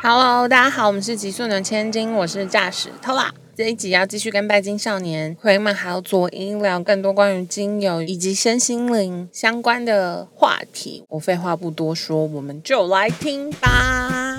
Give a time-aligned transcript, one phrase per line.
[0.00, 3.30] Hello，大家好，我们是极速能千金，我是驾驶 Tola。
[3.56, 11.04] 这一集要继续跟拜金少年、回满还有左音聊更多关于精油以及身心灵相关的话题。
[11.08, 14.38] 我废话不多说，我们就来听吧。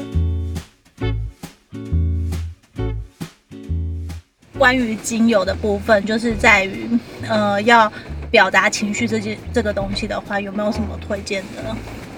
[4.58, 6.88] 关于精油的部分，就是在于
[7.28, 7.92] 呃要
[8.32, 11.76] 表达情绪这件这个东西的话，有没有什么推荐的？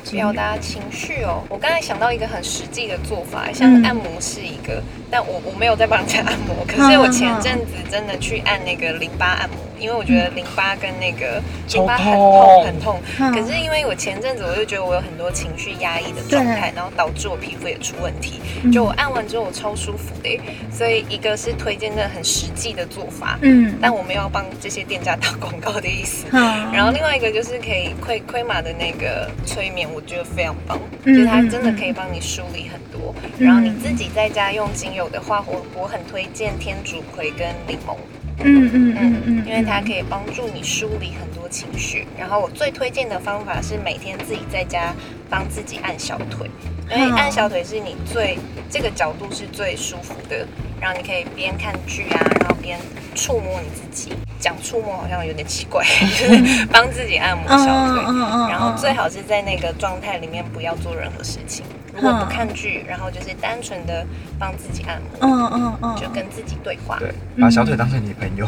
[0.10, 9.58] 表达情绪哦，我刚才想到一个很实际的做法，像按摩是一个，但我我没有在帮人家按摩，可是我前阵子真的去按那个淋巴按摩。
[9.82, 11.42] 因为我觉得淋巴跟那个
[11.74, 18.40] 淋巴很痛很痛，可是因为我前阵子我就觉得我有很多情绪压抑的状态，然后导致我皮肤也出问题。
[18.72, 20.40] 就我按完之后我超舒服的，
[20.72, 26.28] 所以一个是推荐的很实际的做法，嗯，但我没有帮这些店家打广告的意思。
[26.32, 33.16] 然后另外一个就是可以亏亏马的那个催眠，我觉得非常棒，就是它真的可以帮你梳理很多。
[33.40, 37.96] 然后你自己在家用精油的话，我我很推荐天竺葵跟柠檬。
[38.40, 42.08] 嗯嗯嗯嗯，因为它可以帮助你梳理很多情绪。
[42.18, 44.94] 然后我最推荐的方法是每天自己在家
[45.30, 46.50] 帮自己按小腿，
[46.90, 48.38] 因为按小腿是你最
[48.70, 50.48] 这个角度是最舒服的。
[50.80, 52.80] 然后你可以边看剧啊，然后边
[53.14, 54.14] 触摸你自己。
[54.40, 55.86] 讲触摸好像有点奇怪，
[56.18, 58.02] 就是 帮自己按摩小腿。
[58.50, 61.64] 然后最好是在那个状态里面不要做任何事情。
[61.94, 64.06] 如果不看剧，然后就是单纯的
[64.40, 68.48] 帮自己按摩，嗯嗯嗯，就跟自己对话，对，把小腿当成你朋友。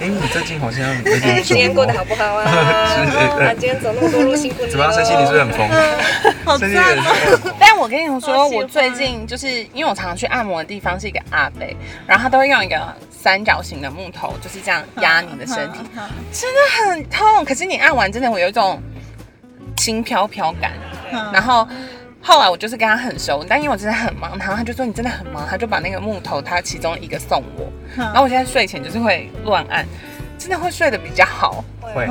[0.00, 2.44] 哎，你最近好像有点 今天过得好不好啊？
[2.46, 4.70] 啊，今天走那么多路辛苦你了。
[4.70, 4.92] 怎么样？
[4.92, 5.14] 生气？
[5.16, 5.68] 你是不是很疯？
[6.44, 6.70] 好赞
[7.58, 11.76] 但我跟你说，我最近就是因为我常常去按摩的地方是一个阿贝，
[12.06, 15.78] 然后他都会用一个三角形的木头，就是这样压你的身体，
[16.32, 17.44] 真的很痛。
[17.44, 18.80] 可是你按完真的会有一种
[19.76, 20.72] 轻飘飘感，
[21.32, 21.66] 然后。
[22.26, 29.86] 后来我就是跟他很熟，但因为我真的很忙，然后他就说你真的很忙，他就把那个木头他其中一个送我，然后我现在睡前就是会乱按，
[30.38, 32.06] 真的会睡得比较好，会，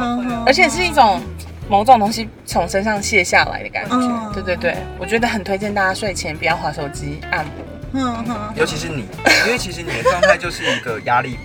[0.46, 1.20] 而且是一种
[1.68, 7.54] 某种东西从身上卸下来的感觉，对对对，我觉得很推荐大家睡前不要划手机按摩，
[7.94, 9.08] 嗯哼，尤其是你，
[9.48, 11.40] 因为其实你的状态就是一个压力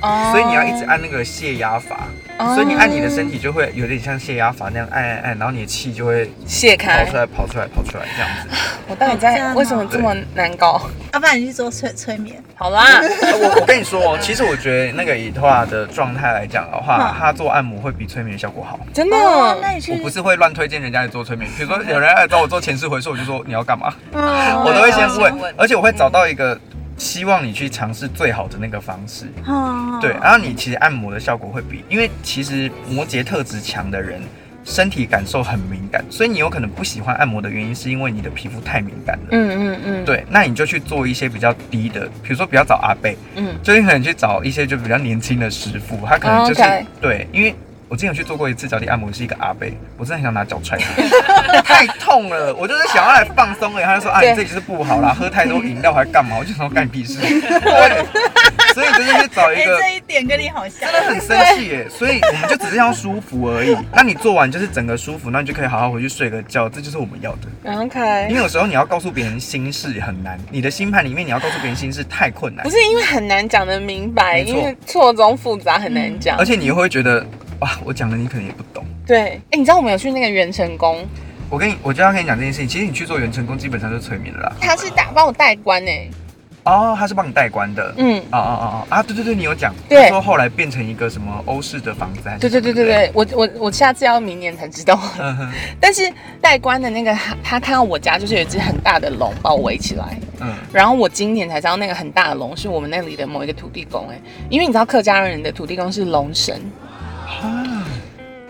[0.00, 1.96] 波，所以你要一直按那个泄压阀。
[2.54, 8.48] 所以你按你的身体就会有点像泄压阀那样按按按，然后你的气就会泄开，跑出来跑出来跑出来这样子。
[8.88, 10.82] 我到底在为什么这么难搞？
[11.14, 12.36] 要不然你去做催催眠？
[12.54, 18.78] 好啦，我我跟你说，其实我觉得那个以托亚的状态来讲的话，他做按摩会比催眠效果好。
[18.92, 19.16] 真的？
[19.62, 19.92] 那你去？
[19.92, 23.94] 我不是会乱推荐人家去做催眠，比如说有人来找我做前世回溯，我就说你要干嘛？
[24.12, 26.60] 我都会先问，而且我会找到一个。
[26.96, 29.26] 希望你去尝试最好的那个方式，
[30.00, 34.20] 对，然后你其实按摩的效果会比，因为其实摩羯特质强的人
[34.64, 39.28] 身体感受很敏感，所以你有可能不喜欢按摩的原因是因为你的皮肤太敏感了。
[39.32, 46.62] 嗯嗯嗯，对，那你就去做一些比较低的，比如说比较找阿贝，嗯，就你可能去找一些就比较年轻的师傅，他可能就是
[47.00, 47.54] 对，因为。
[47.88, 52.52] 我之前去做过一次脚底按摩，是一个阿贝，我真的很想拿脚踹他， 太痛了。
[52.54, 53.84] 我就是想要来放松而已。
[53.84, 58.04] 他就说：“啊，你这就是不好啦，喝太多饮料还干嘛？”我就说：“干屁事。”对，
[58.74, 59.78] 所以就是去找一个。
[59.78, 60.80] 这一点跟你好像。
[60.80, 63.76] 真的很生气耶，所以我们就只是要舒服而已。
[63.94, 67.72] 那你做完就是整个舒服，那你就可以好好回去睡个觉，这就是我们要的。
[67.80, 68.26] OK。
[68.28, 72.64] 因为有时候你要告诉别人心事很难，你的星盘里面你要告诉别人心事太困难。
[72.64, 77.24] 不是因为很难讲的明白，因为错综复杂很难讲，而且你会觉得。
[77.60, 78.84] 哇，我讲的你可能也不懂。
[79.06, 81.06] 对，哎，你知道我们有去那个元成功？
[81.48, 82.68] 我跟你，我就要跟你讲这件事情。
[82.68, 84.52] 其实你去做元成功，基本上就是催眠了啦。
[84.60, 85.90] 他是打帮我代关呢。
[86.64, 87.94] 哦，他是帮你代关的。
[87.96, 89.00] 嗯，哦哦哦哦啊！
[89.00, 89.72] 对对对，你有讲。
[89.88, 90.08] 对。
[90.08, 92.22] 说后来变成一个什么欧式的房子？
[92.40, 95.00] 对对对对对，我我我下次要明年才知道。
[95.80, 100.18] 但是代关的那个他他看到我家就是有一只很大的龙把我围起来。
[100.40, 100.52] 嗯。
[100.72, 106.60] 然后我今年才知道那个很大的龙是我们那里的某一个土地公哎，因为你知道客家人的土地公是龙神。
[107.26, 107.84] 啊！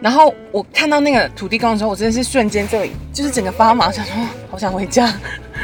[0.00, 4.14] 然后我看到那个土地公的时候，我真的是瞬间这里就是整个发麻，想说
[4.50, 5.12] 好想回家。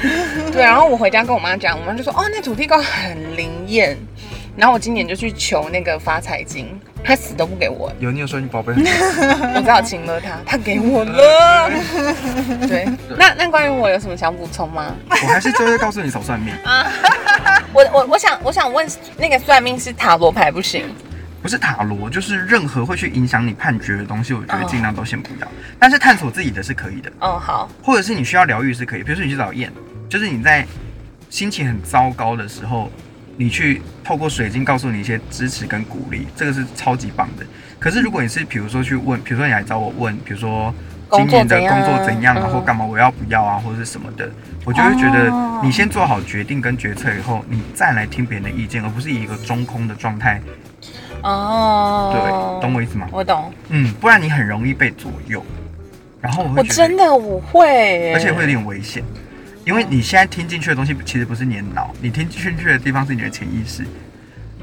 [0.50, 3.97] 对，然后我回家跟我妈讲，我妈就说：“哦，那土地公很灵验。”
[4.56, 7.91] 然后我今年就去求那个发财金，他死都不给我。
[8.00, 8.75] 有你有说你宝贝？
[8.76, 11.70] 我只好请了他，他给我了。
[12.69, 12.87] 对，
[13.17, 14.94] 那那关于我有什么想补充吗？
[15.08, 16.87] 我还是就会告诉你少算命啊。
[17.73, 18.87] 我我我想我想问
[19.17, 20.85] 那个算命是塔罗牌不行？
[21.43, 25.49] 不是塔罗，就是任何会去影响你判决的东西，我觉得尽量都先不要。
[25.77, 27.12] 但是探索自己的是可以的。
[27.19, 27.69] 哦，好。
[27.83, 29.73] 或者是你需要疗愈是可以，比如说你去找燕，
[30.09, 30.65] 就是你在
[31.29, 32.93] 心情很糟糕的时候，
[33.37, 37.44] 你去透过水晶告诉你一些支持跟鼓励，这个是超级棒的。
[37.81, 40.73] 可是如果你是比如说去问，比如说你来找我问，比如说
[41.11, 44.31] 今年的工作怎样啊，或干嘛我要不要啊，或者是什么的，
[44.65, 45.29] 我就会觉得
[45.61, 50.41] 你先做好决定跟决策以后，你再来听别人的意见，而不是以一个中空的状态。
[51.22, 53.08] 哦，对，懂我意思吗？
[53.12, 53.52] 我懂。
[53.69, 55.44] 嗯，不然你很容易被左右。
[56.20, 59.02] 然后我真的我会，而且会有点危险，
[59.64, 63.84] 因为你现在听进去的东西其实不是你的脑，你听进去的地方是你的潜意识。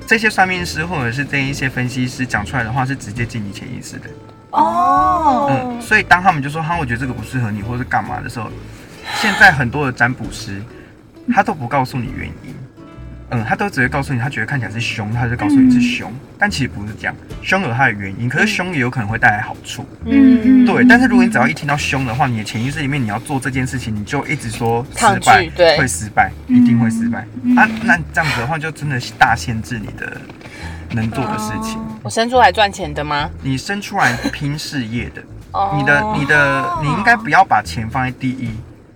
[0.07, 4.09] 这些算命师或者是这一些分析师讲出来的话是直接进你潜意识的。
[4.51, 5.51] 哦。
[5.51, 8.49] 嗯，所以当他们就说哈，我觉得这个不适合你，或者是干嘛的时候，
[9.15, 10.63] 现在很多的占卜师
[11.33, 12.55] 他都不告诉你原因。
[13.31, 19.85] 嗯，他都只会告诉你，他觉得看起来是凶，他就告诉你是凶，但其实不是这样，凶有它的原因，可是凶也有可能会带来好处。
[20.05, 20.83] 嗯，对。
[20.89, 27.19] 但是如果你只要一听到凶的话，你的潜意识里面你要做这件事情，你就一直说失败，对，会失败，一定会失败。
[27.55, 30.19] 啊，那这样子的话，就真的是大限制你的
[30.93, 31.79] 能做的事情。
[32.01, 33.29] 我生出来赚钱的吗？
[33.43, 35.21] 你生出来拼事业的，
[35.53, 38.49] 哦你的、你的，你应该不要把钱放在第一，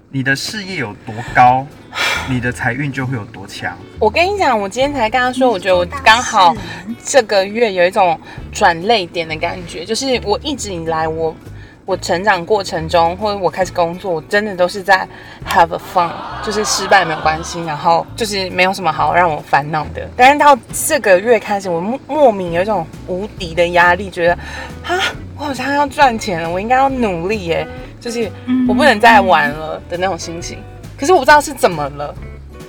[0.10, 1.68] 你的事业有多高。
[2.30, 3.78] 你的财运就会有多强。
[4.00, 6.56] 我跟你讲，我今天才跟他说，我觉得我刚好
[7.04, 8.20] 这个月有一种
[8.52, 11.36] 转泪点的感觉，就是我一直以来，我
[11.86, 15.08] 我成长过程中，或者我开始工作，我真的都是在
[15.46, 16.12] have a fun，
[16.42, 20.10] 就是失败没有关系，然后就是没有什么好让我烦恼的。
[20.16, 24.34] 但是到这个月开始，我莫莫名有一种无敌的压力，觉得
[24.86, 24.98] 啊，
[25.38, 27.68] 我好像要赚钱了，我应该要努力耶，
[28.00, 28.32] 就是
[28.68, 30.58] 我不能再玩了的那种心情。
[30.98, 32.14] 可是我不知道是怎么了，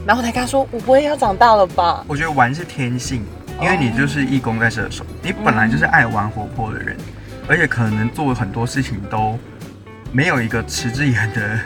[0.06, 3.24] 然后才跟他说：“我不会要长大了吧？”我觉得玩是天性，
[3.60, 6.96] 因为你就是义工在射手，你本来就是爱玩活泼的人，
[7.48, 9.38] 而且可能做很多事情都
[10.12, 11.60] 没有一个持之以恒的。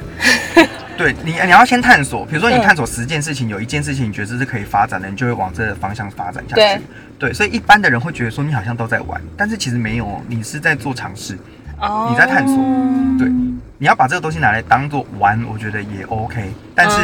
[0.99, 2.26] 对你，你要先探索。
[2.26, 6.82] 比如说，你探索十件事情，有一件事情你觉得是可以发展的，你就会往这个方向发展下去。
[7.20, 11.38] 对，所以一般的人会觉得说你好像都在玩，但是其实没有，你是在做尝试，
[12.10, 12.56] 你在探索。
[13.19, 13.28] 对。
[13.80, 16.52] 你要把这个东西拿来当做玩，我觉得也 OK。
[16.75, 16.98] 但是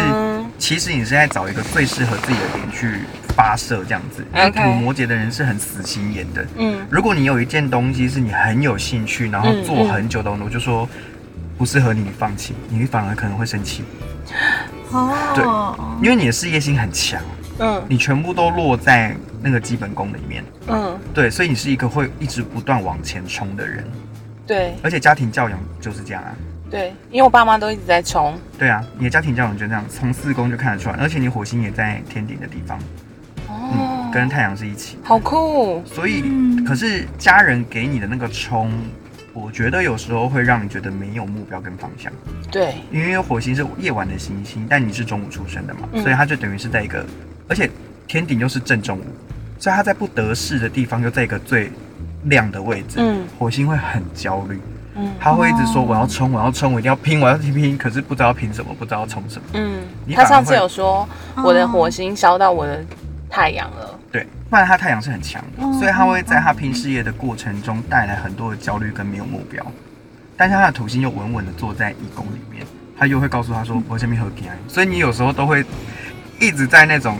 [0.58, 4.26] 其实你是在找一个最适合自己的点去发射，这样子。
[4.52, 6.44] 土摩羯的人是很死心眼的。
[6.56, 6.84] 嗯。
[6.90, 10.88] 如果你有一件东西是你很有兴趣，然后做很久的，我就说
[11.56, 13.84] 不适合你，你放弃，你反而可能会生气。
[14.90, 15.14] 哦。
[15.36, 15.44] 对，
[16.04, 17.22] 因为你的事业心很强。
[17.60, 17.80] 嗯。
[17.88, 20.44] 你全部都落在那个基本功里面。
[20.66, 20.98] 嗯。
[21.14, 23.84] 对，所以你是一个会一直不断往前冲的人。
[24.46, 24.74] 对。
[24.82, 26.34] 而且家庭教养就是这样啊。
[26.70, 28.36] 对，因为我爸妈都一直在冲。
[28.58, 32.78] 对啊，你的家庭教养就这样，从四宫就看得出来，而且你火星也在天顶的地方，
[33.46, 35.82] 哦，跟太阳是一起，好酷。
[35.84, 36.24] 所以，
[36.66, 38.72] 可是家人给你的那个冲，
[39.32, 42.12] 我觉得有时候会让你觉得没有目标跟方向。
[42.50, 47.06] 对，因为火星是夜晚的行星，但你是中午出生的嘛，所以它就等于是在一个，
[47.46, 47.70] 而且
[48.08, 49.04] 天顶又是正中午，
[49.60, 51.70] 所以它在不得势的地方又在一个最
[52.24, 54.60] 亮的位置，嗯，火星会很焦虑。
[54.96, 59.48] 嗯他会一直说我要冲，我要冲，我一定要拼，我要拼拼，可是不知道拼什么，不知道冲什么。
[59.54, 59.82] 嗯，
[60.14, 62.80] 他上次有说我的火星烧到我的
[63.28, 63.98] 太阳了。
[64.12, 69.66] 对，不然他太阳是很强的，所以他会在他拼事业的过程中带来很多的焦虑跟没有目标。
[70.36, 72.64] 但是他的土星又稳稳的坐在一宫里面，
[72.96, 74.56] 他又会告诉他说我下面和平安。
[74.68, 75.64] 所以你有时候都会
[76.40, 77.18] 一直在那种。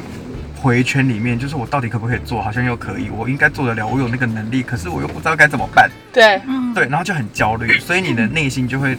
[0.65, 2.41] 回圈里面，就是我到底可不可以做？
[2.41, 5.91] 好像又可以，我应该做得了，我有那个能力，可是我又不知道该怎么办。
[6.11, 6.41] 对，
[6.75, 8.97] 对，然后就很焦虑，所以你的内心就会，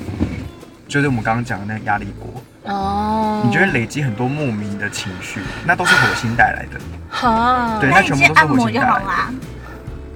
[0.88, 6.80] 就是我们刚刚讲的那个压力锅哦，你就会累积很多莫名的情绪，那都是火星带来的。
[7.10, 9.34] 好，对，那全部都是火星带来的。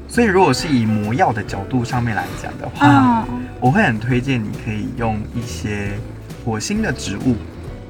[0.07, 3.25] 所以如果是以魔药的角度上面来讲的话，
[3.59, 5.93] 我会很推荐你可以用一些
[6.45, 7.35] 火星的植物，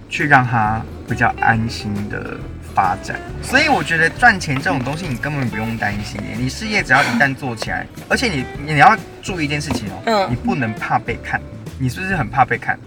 [0.08, 2.38] 去让它比较安心的。
[2.74, 11.42] 发展，所以我觉得赚钱这种东西你根本不用担心，你事业只要一旦做起来，而且你你要注意一件事情哦，嗯，你不能怕被看，
[11.78, 12.80] 你是不是很怕被看？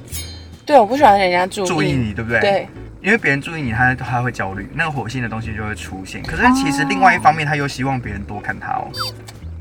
[0.65, 2.41] 对，我不喜欢人家注意注意你，对不对？
[2.41, 2.69] 对，
[3.03, 6.23] 因为别人注意你，他他会焦虑，那个火星的东西就会出现。
[6.23, 8.89] 可是其实另外一方面，他又希望别人多看他哦。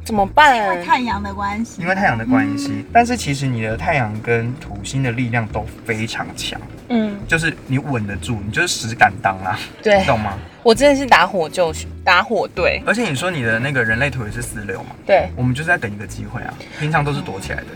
[0.04, 0.58] 怎么办？
[0.58, 1.82] 因为太阳的关系。
[1.82, 6.60] 因为太阳的关系，但是其实你的太阳跟土星的力量都非常强。
[6.94, 9.58] 嗯，就是你稳得住，你就是实敢当啦。
[9.82, 10.38] 对，懂吗？
[10.62, 12.84] 我真的是打火就打火队。
[12.86, 14.90] 而且你说你的那个人类图也是四六嘛？
[15.06, 16.54] 对，我们就是在等一个机会啊。
[16.80, 17.68] 平常都是躲起来的，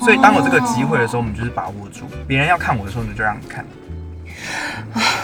[0.00, 2.06] 所以当我这个机会的时候，我们就是把握住。
[2.28, 3.64] 别人要看我的时候，你就让你看。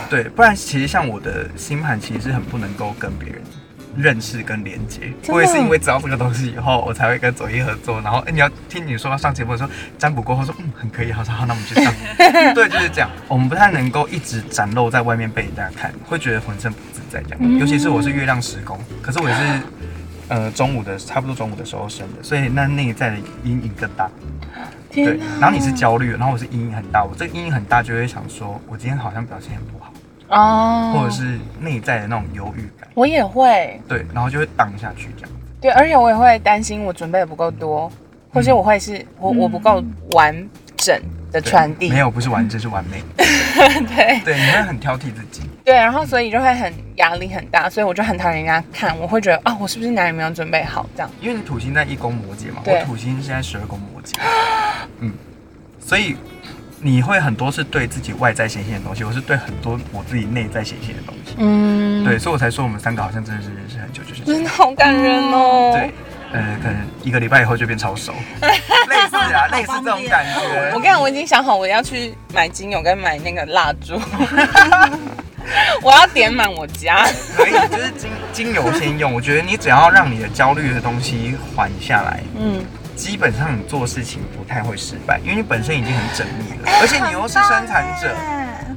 [0.09, 3.43] 对，不然其实像我的星盘，其实是很不能够跟别人。
[3.97, 8.01] 认识跟连接，我也是因为知道这个东西以后，我才会跟左一合作。
[8.03, 11.93] 然后，哎，你要听你说要上节目的时候，占卜过后说，嗯，很可以，好，好，那我们去上。
[12.55, 13.11] 对，就是这样。
[13.27, 17.59] 我们不太能够一直展露在外面被人家看，会觉得浑身不自在这样。
[17.59, 19.43] 尤其是我是月亮时宫，可是我也是，
[20.29, 24.09] 呃，中午的差不多中午的时候生的，所以那内在的阴影更大。
[24.91, 29.93] 对，然后你是焦虑，然后我是阴影很大，我这个阴影很大就会想说，我今天好像表现很不好
[30.29, 35.31] 哦，或者是内在的那种忧郁感，我也会，对，然后就会荡下去这样。
[35.61, 37.91] 对，而且我也会担心我准备的不够多，
[38.33, 39.83] 或是我会是我我不够
[40.13, 41.01] 完整
[41.33, 44.21] 的传递，没有不是完整是完美， 对。
[44.25, 51.11] 对，你会很挑剔自己，对，然后所以就会很压力很大，所以我就很讨厌人家看，我会觉得啊，我是不是哪里没有准备好这样？
[51.21, 54.15] 因为你土星在一宫摩羯嘛，我土星现在十二宫摩羯，
[55.01, 55.13] 嗯，
[55.81, 56.17] 所以。
[56.81, 61.35] 你会很多是对自己外在显现的东西，我是对很多我自己内在显现的东西。
[61.39, 65.73] 嗯，对，所以我才说我们三个好像真的是认识很久，就是真的好感人哦。
[65.75, 65.93] 对，
[66.33, 70.71] 呃，可能一个礼拜以后就变超熟， 类似啊，类似这种感觉。
[70.75, 74.01] 我跟你讲，我已经想好我要去买精油跟买那个蜡烛，
[75.83, 77.05] 我要点满我家。
[77.37, 79.13] 可以，就是精精油先用。
[79.13, 82.65] 我觉得你只要让你的焦虑的东西缓下来，嗯。
[82.99, 88.13] 基本上你做事情不太会失败，因为你本身已经很缜密了，而且你又是生产者，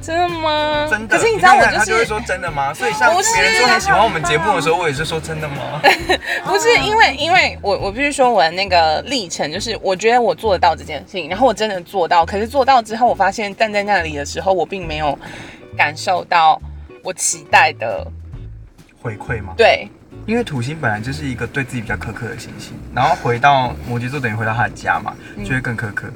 [0.00, 0.86] 真的吗？
[0.88, 1.18] 真的。
[1.18, 2.72] 可是你知道我就是，他就会说真的吗？
[2.74, 5.82] 所以像别人说很喜欢我们节目的时候，我也是说真的吗？
[6.46, 15.18] 不是，因为因为我我必须说我的那个历程，就是我觉得我做得到这件事情，然后我真的做到，可是做到之后，我发现站在那里的时候，我并没有
[15.76, 16.62] 感受到
[17.02, 18.06] 我期待的
[19.02, 19.52] 回馈吗？
[19.56, 19.88] 对。
[20.26, 25.12] 因为土星本来就是一个对自己比较苛刻的行星，然后回到摩羯座等于回到他的家嘛，
[25.44, 26.08] 就会更苛刻。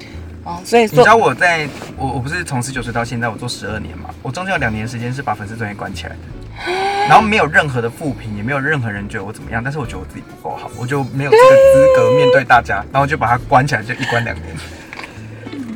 [0.45, 6.73] 哦，所以你知道我在我我不是从十九岁到现在我做十二年嘛，我中间有两年时间是把粉丝专业关起来的，
[7.09, 14.47] 然后没有任何的负评，也没有任何人觉得我怎么样，但是我觉得我自己不够好，我就没有这个资格面对大家，然后就把它关起来，就一关两年。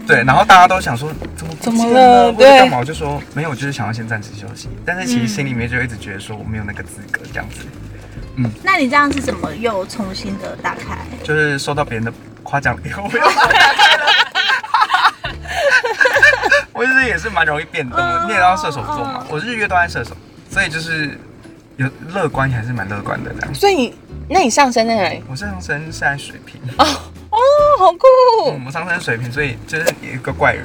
[0.07, 2.33] 对，然后大家都想说怎么怎么了？
[2.33, 2.79] 对，干嘛？
[2.79, 7.67] 我就说没有，就是想要先暂时休息，但是其实心里面就一直觉得说我没有那个资格这样子。
[8.37, 10.99] 嗯，那你这样是怎么又重新的打开？
[11.23, 13.03] 就是收到别人的夸奖以后，
[16.73, 18.23] 我其实也是蛮容易变动的。
[18.25, 20.17] 你也知道射手座嘛，我日月都在射手，
[20.51, 21.19] 所以就是
[21.77, 23.55] 有乐观还是蛮乐观的这样。
[23.55, 23.95] 所以，
[24.29, 25.23] 那你上升在哪里？
[25.29, 26.61] 我上升是在水瓶。
[26.79, 26.87] 哦
[27.31, 27.39] 哦，
[27.79, 28.53] 好酷！
[28.53, 30.65] 我们上升水瓶，所以就是一个怪人。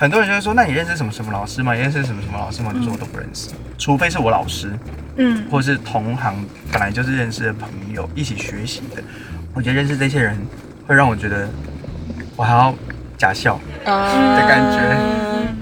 [0.00, 1.74] 很多人就会说，那你认识什么什么老师吗？
[1.74, 2.72] 你认识什么什么老师吗？
[2.72, 4.72] 就说我都不认识，除非是我老师。
[5.16, 6.34] 嗯，或是同行
[6.72, 9.02] 本来就是认识的朋友，一起学习的。
[9.52, 10.34] 我觉得认识这些人
[10.86, 11.46] 会让我觉得
[12.34, 12.74] 我还要
[13.18, 14.96] 假笑的感觉。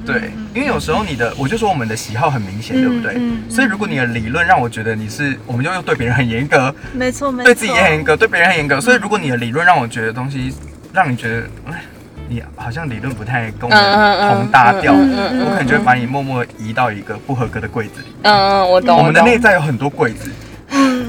[0.07, 3.21] 对，因为有时候你的，我就说我们的喜好很明显，对不对？
[3.51, 8.81] 所以如果你的理论让我觉得你是，我们就又对别人很严格，没错，没错，对自己也很严格，对别人很严格。
[8.81, 10.55] 所以如果你的理论让我觉得东西
[10.93, 11.83] 让你觉得，哎。
[12.29, 18.07] 你好像理论不太跟我们同搭调，我可能就会把你默默移到一个不合格的柜子里。
[18.23, 18.99] 嗯，我懂。
[18.99, 20.31] 我们的内在有很多柜子，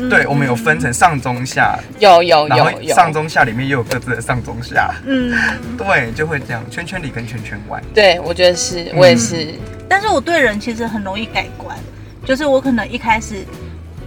[0.10, 4.94] 对，我们有分成上中下，有有有有，上中下里面又有各自的上中下。
[5.06, 5.36] 嗯，
[5.78, 7.82] 对，就会这样，圈圈里跟圈圈外。
[7.94, 9.54] 对，我觉得是我也是，
[9.90, 11.78] 但是我对人其实很容易改观，
[12.26, 13.44] 就是我可能一开始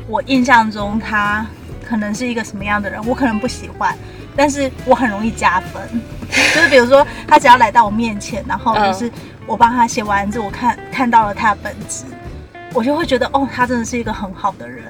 [0.09, 1.45] 我印象中他
[1.87, 3.95] 可能是一个什么样的人，我可能不喜欢。
[4.35, 5.83] 但是我很容易加分，
[6.55, 9.11] 就是比如说他只要来到我面前，然后就是
[9.47, 12.05] 我帮他写完字，我看看到了他的本质，
[12.73, 14.85] 我就会觉得哦，他真的是一个很好的人，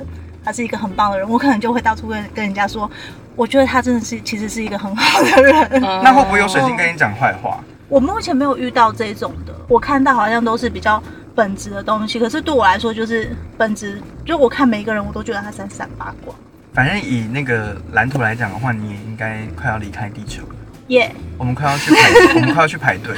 [0.44, 2.90] 他是一个很棒的人，我可能就会到处跟跟人家说，
[3.34, 5.80] 我觉得他真的是其实是一个很好的人。
[6.02, 7.58] 那会不会有水晶跟你讲坏话？
[7.88, 11.02] 我目前没有遇到这种的，我看到好像都是比较
[11.34, 16.34] 本质的东西，可是对我来说就是本质，就我看每一个人，我都觉得他闪闪发光。
[16.72, 20.54] 反正以那个蓝图来讲的话，你也应该快要离开地球了。
[20.88, 21.10] 耶！
[21.38, 22.00] 我们快要去排，
[22.34, 23.16] 我们快要去排队。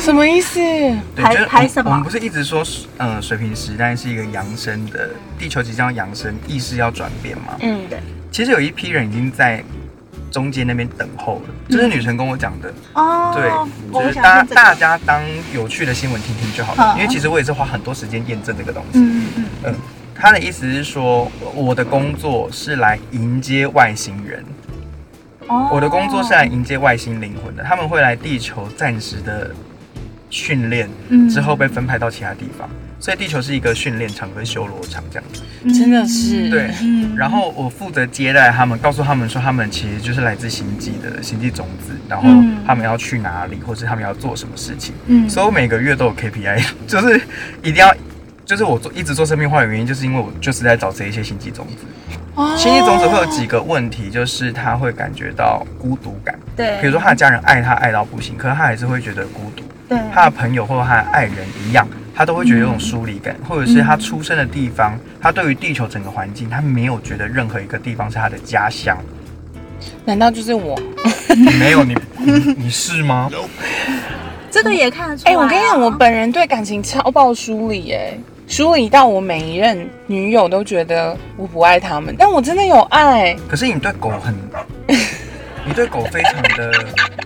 [0.00, 0.60] 什么意思？
[1.16, 1.90] 排排什么？
[1.90, 2.62] 我们不是一直说，
[2.96, 7.56] 呃，水平时代是一个扬升的，地球即将扬升，意识要转变吗？
[7.60, 7.98] 嗯，对。
[8.30, 9.62] 其实有一批人已经在
[10.30, 12.72] 中间那边等候了，这是女神跟我讲的。
[12.94, 13.32] 哦。
[13.34, 15.22] 对，就是大大家当
[15.54, 18.98] 有趣的新闻听听就好了，因为其实我也是花很多时间验证这个东西。
[18.98, 19.74] 嗯嗯嗯。
[20.20, 24.44] 他的意思是说，我的工作是来迎接外星人。
[25.48, 29.50] 哦，我的工作是来迎接外星灵魂的，他们会来地球暂时的
[30.30, 30.88] 训练，
[31.28, 32.68] 之后被分派到其他地方。
[33.00, 35.40] 所以地球是一个训练场跟修罗场这样子。
[35.72, 36.50] 真的是。
[36.50, 36.68] 对。
[37.16, 42.28] 然后我负责接待他们，告诉他们说，他们其实就是来自星际的星际种子，然后
[42.66, 44.94] 他们要去哪里，或是他们要做什么事情。
[45.06, 45.30] 嗯。
[45.30, 47.20] 所以我每个月都有 KPI， 就是
[47.62, 47.94] 一定要。
[48.48, 51.84] 就是我做一直做生命化的原因，就是因为我就是在找这一些星际种子。
[52.34, 56.34] 哦星际种子会有几个问题，就是他会感觉到孤独感。
[56.56, 59.62] 对，比如说他的家人爱他爱到不行，可是他还是会觉得孤独。
[59.86, 68.96] 对，他的朋友或者他的爱人一样，他都会觉得有种疏离感，或者是他出生的地方，他对于地球整个环境，他没有觉得任何一个地方是他的家乡。
[70.06, 70.74] 难道就是我？
[71.58, 71.94] 没有，你
[72.56, 73.30] 你是吗？
[74.50, 75.32] 这个也看得出来。
[75.32, 83.36] 哎，我跟你讲，我本人对感情超爆疏离，哎，疏离到我每一任女友都觉得我不爱他们，但我真的有爱。
[83.48, 84.34] 可是你对狗很。
[85.66, 86.72] 你对狗非常的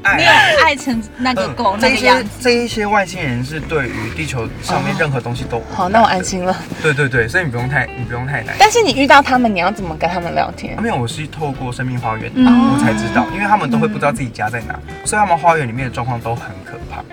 [0.03, 0.31] 爱，你有
[0.65, 2.29] 爱成那个狗那个样子。
[2.41, 6.57] 这一些外星人是对于地球上面任何东西都好，那我安心了。
[6.83, 8.57] 对对对，所以你不用太你不用太难。
[8.59, 10.77] 但是你遇到他们，你要怎么跟他们聊天？
[10.83, 17.05] 没有，我是透过生命花园我才知道，因为他们都会不知道自己家在哪，所以他们花园里面的状况都很可怕。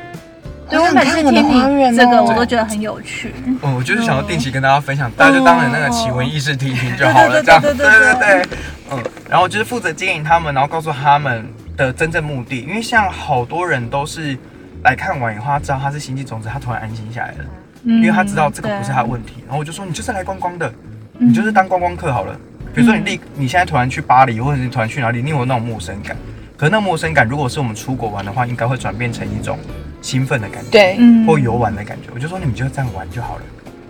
[0.69, 3.33] 对，我每次听你这个，我都觉得很有趣。
[3.45, 7.61] 嗯，我就是想要定期跟大家分享，大家就当成那个奇闻异事听一听就好了，这样。
[7.61, 8.47] 对对对对。
[8.91, 11.45] 嗯，然后就是负责经营他们，然后告诉他们
[11.75, 12.61] 的真正目的。
[12.61, 14.37] 因为像好多人都是
[14.83, 17.37] 来看完以后，他知道他是星际种子，他突然安心下来了，
[17.83, 19.43] 因为他知道这个不是他的问题。
[19.45, 20.71] 然后我就说，你就是来观光的，
[21.17, 22.35] 你就是当观光客好了。
[22.73, 26.15] 比如说你立，你现在突然去巴黎，或者你突然去哪里，你有那种陌生感。
[26.55, 29.57] 可是那陌生感，如果是我们出国玩的话，应该会转变成一种
[30.01, 32.09] 兴奋的感觉，对，或游玩的感觉。
[32.13, 33.43] 我就说你们就这样玩就好了，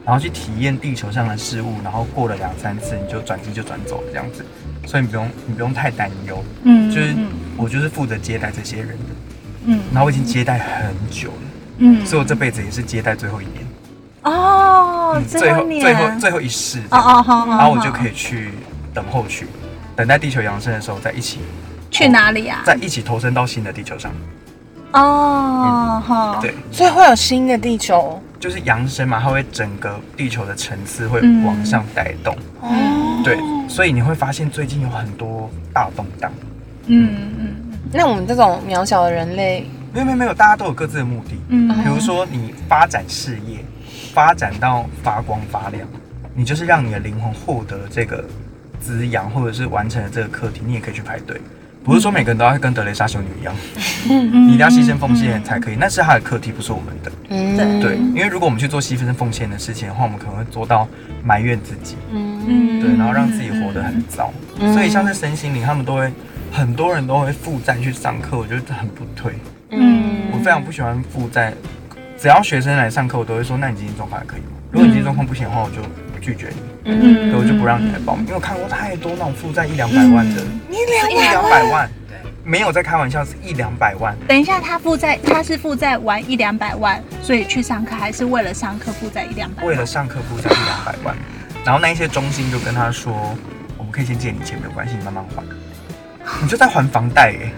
[0.05, 4.45] 然后去体验地球上的事物，然后过了两三次，你就转机就转走了这样子。
[4.87, 6.43] 所以你不用，你不用太担忧。
[6.63, 7.15] 嗯，就是
[7.55, 9.05] 我就是负责接待这些人的。
[9.65, 11.35] 嗯，然后我已经接待很久了。
[11.77, 13.57] 嗯，所以我这辈子也是接待最后一年。
[14.23, 16.79] 哦，最后最后最后一世。
[16.89, 17.45] 哦哦好。
[17.47, 18.49] 然后我就可以去
[18.93, 19.45] 等候去，
[19.95, 21.39] 等待地球扬升的时候再一起。
[21.91, 22.61] 去哪里啊？
[22.65, 24.11] 再一起投身到新的地球上。
[24.93, 26.39] 哦，好。
[26.41, 28.21] 对，所以会有新的地球。
[28.39, 32.35] 就是扬升嘛，它会整个地球的层次会往上带动。
[32.61, 33.21] 哦。
[33.23, 33.37] 对。
[33.67, 36.31] 所以你会发现最近有很多大动荡。
[36.87, 37.55] 嗯嗯，
[37.93, 41.39] 那我们这种渺小的人类，没有没有没有，大家都有各自的目的。
[41.49, 43.59] 嗯，比如说你发展事业，
[44.11, 45.87] 发展到发光发亮，
[46.33, 48.23] 你就是让你的灵魂获得这个
[48.81, 51.39] 滋养，或者是完成了这个课题，你也可以去排队。
[51.89, 53.55] 不是说每个人都要跟德雷莎修女一样，
[54.07, 57.11] 你一定要牺牲奉献才可以，那是他的课题，不是我们的。
[57.29, 60.87] 嗯，对，因为如果我们去做牺牲奉献的事情的话，我们可能会做到
[61.23, 62.79] 埋怨自己，嗯。
[62.79, 64.31] 对，然后让自己活得很糟。
[64.71, 66.13] 所以像是身心灵，他们都会
[66.51, 69.33] 很多人都会负债去上课，我觉得很不对。
[69.71, 71.51] 嗯，我非常不喜欢负债，
[72.19, 74.57] 只要学生来上课，我都会说，那你经济状况还可以吗？
[74.69, 75.81] 如果你经济状况不行的话，我就
[76.21, 76.55] 拒绝你。
[76.85, 80.43] 嗯，对，我就不让你来报名，因为我看过太多那种负债一两百万的，
[80.79, 84.15] 一两一两百万，对，没有在开玩笑，是一两百万。
[84.27, 89.63] 等一下，他负债，他是负债玩一两百万，所以去上课，还是为了上课负债一两百？
[89.65, 91.15] 为了上课负债一两百万，
[91.65, 93.13] 然后那一些中心就跟他说，
[93.77, 95.43] 我们可以先借你钱，没有关系，你慢慢还。
[96.41, 97.51] 你就在还房贷哎。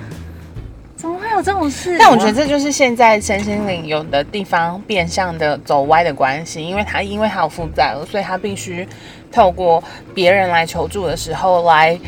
[0.96, 1.98] 怎么会有这种事？
[1.98, 8.88] 但我觉得这就是现在身心灵有的地方变相的走歪的关系，因为他因为他有负债了，所以他必须
[9.32, 12.00] 透过别人来求助的时候，来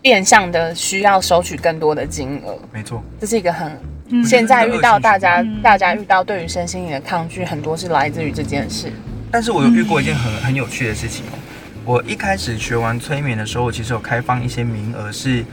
[0.00, 2.58] 变相的需要收取更多的金额。
[2.72, 3.78] 没错，这是一个很
[4.24, 8.92] 现在遇到大家大家遇到对于身心灵的抗拒，很多是来自于这件事。
[9.30, 11.38] 但是我有遇过一件很很有趣的事情哦，
[11.84, 15.44] 我一开始学完催眠的时候，我其实有开放一些名额是。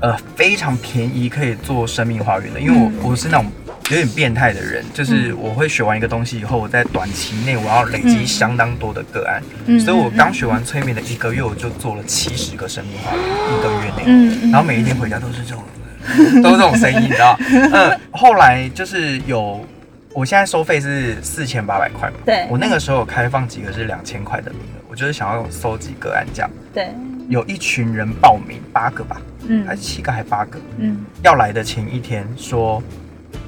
[0.00, 3.50] 呃，非常便宜可以做生命花园的，因为我我是那种
[3.90, 9.42] 有点变态的人，就是我会学完一个东西以后，我在短期内我要累积相当多的个案，
[9.80, 15.62] 所以我刚学完催眠的一个月，我就做了七十个生命花园，一个月内，嗯然后每一天回家都是这种，
[16.42, 17.34] 都是这种声音，你知道？
[17.72, 19.64] 嗯，后来就是有，
[20.12, 26.88] 我现在收费是四千八百块嘛，对，我那个时候有开放几个是两千块的名额，我就是想要收集个案这样，对。
[27.28, 32.82] 有一群人报名，八个吧，嗯，还是七个，还八个，嗯，要来的前一天说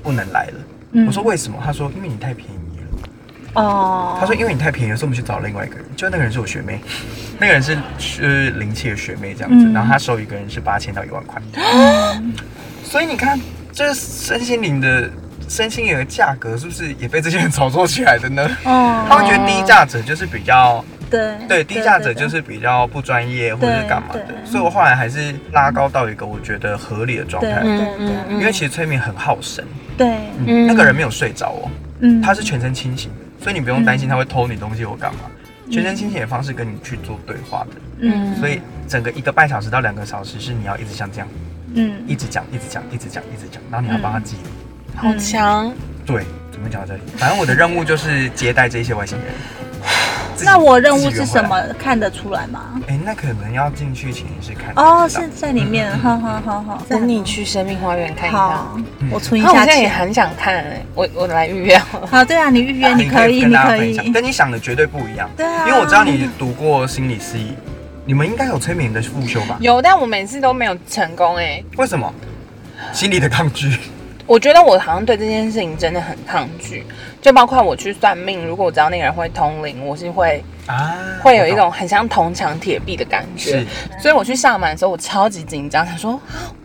[0.03, 0.55] 不能来了，
[0.93, 1.59] 嗯，我说为什么？
[1.65, 6.81] 他说因为你太便宜了，哦，他说因为你太便宜了，所以我们去找另外一个人，就那个人是我学妹，
[7.39, 11.41] 那个人是是灵气的学妹这样子，然后他收一个人是八千到一万块，
[12.85, 13.39] 所以你看，
[13.73, 15.11] 这身心灵的
[15.49, 18.49] 身心灵的价格是不是也被这些人炒作起来的呢？
[18.65, 20.85] 哦，他们觉得低价者就是比较。
[21.11, 27.61] 对对，低价者就是比较不专业或者是干嘛的，所以我后来还是拉高到一个我觉得合理的状态。
[27.61, 29.65] 对嗯嗯，因为其实催眠很耗神。
[29.99, 30.17] 对，
[30.67, 31.69] 那个人没有睡着哦，
[32.01, 35.21] 嗯，他是全身清醒的，所以你不用担心他会偷你东西或干嘛。
[35.71, 41.29] 全身清醒的方式跟你去做对话的，嗯，所以整个一个半小时到两个小时是你要一直像这样，
[41.75, 44.51] 嗯，一直讲，一直讲，一直讲，一直讲，然后你要帮他记录。
[44.97, 45.73] 好强。
[46.05, 47.01] 对，怎么讲到这里？
[47.17, 49.27] 反正我的任务就是接待这些外星人。
[50.45, 51.61] 那我任务是什么？
[51.79, 52.81] 看得出来吗？
[52.89, 54.73] 哎，那可能要进去潜意识看。
[54.77, 55.97] 哦，是在里面。
[55.99, 58.67] 好好好好，等你去生命花园看一下。
[59.11, 59.51] 我存一下。
[59.51, 61.79] 我现在也很想看哎，我我来预约。
[62.11, 64.11] 好，对啊，你预约你可以，你可以。
[64.13, 65.29] 跟你想的绝对不一样。
[65.37, 67.37] 对啊，因为我知道你读过心理师，
[68.05, 69.57] 你们应该有催眠的复修吧？
[69.61, 71.63] 有，但我每次都没有成功哎。
[71.77, 72.13] 为什么？
[72.93, 73.79] 心理的抗拒。
[74.31, 76.87] 我觉得我好像对这件事情真的很抗拒，
[77.21, 83.67] 就包括我去算命，如果我知道那个人会通灵，我是会啊，会有一种很像铜墙铁壁的感觉。
[83.99, 86.13] 所以我去上满的时候，我超级紧张，想说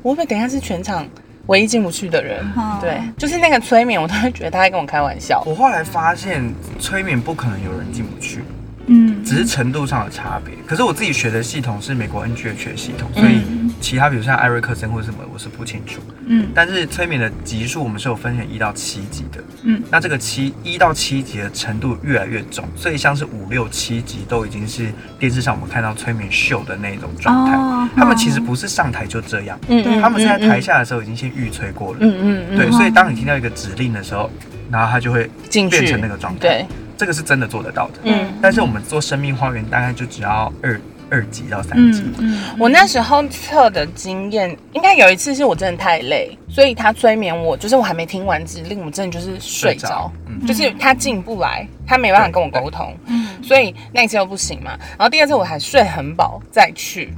[0.03, 1.07] 我会不会等一下是全场
[1.47, 2.45] 唯一进不去的人？
[2.79, 5.41] 对，就是那个催眠，我都会觉得他在跟我开玩笑。
[5.47, 8.43] 我后来发现，催眠不可能有人进不去。
[8.85, 10.53] 嗯，只是程度上的差别。
[10.67, 13.41] 可是我自己学的系统是美国 NGH 的系统，所以
[13.81, 16.01] 其他比如像艾瑞克森或者什么，我是不清楚。
[16.25, 19.43] 嗯，但是催眠的级数我们是有分成一到七级的。
[19.63, 27.55] 嗯，那这个七一到七级的程度越来越重，所以像是五六七级都已经是电视上我们看到催眠秀的那种状态。
[27.95, 31.99] 他们其实不是上台就这样，嗯，他们是在台下的时候已经先预催过了。
[32.01, 34.29] 嗯嗯嗯，对，所以当你听到一个指令的时候，
[34.71, 36.39] 然后他就会变成那个状态。
[36.39, 36.65] 对。
[36.97, 42.03] 这个是真的做得到的，嗯，但是我们做生命花园大概就只要二二级到三级。
[42.19, 50.11] 嗯，我那时候测的经验，应该有一次是我真的太累，所以他催眠我，就是我还没听完指令，我真的就是睡着，
[50.47, 54.71] 就是他进不来，他没办法跟我沟通，嗯，所以那一次又不行嘛。
[54.97, 57.13] 然后第二次我还睡很饱再去，